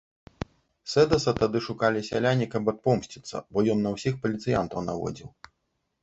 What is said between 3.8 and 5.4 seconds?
на ўсіх паліцыянтаў наводзіў.